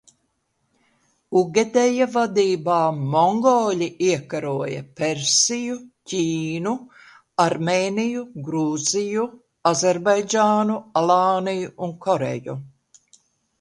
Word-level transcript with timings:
Ugedeja 1.41 2.05
vadībā 2.15 2.77
mongoļi 3.15 3.89
iekaroja 4.07 4.79
Persiju, 5.01 5.77
Ķīnu, 6.13 6.73
Armēniju, 7.47 8.25
Gruziju, 8.49 9.29
Azerbaidžānu, 9.73 10.83
Alāniju 11.03 11.71
un 11.89 11.95
Koreju. 12.07 12.59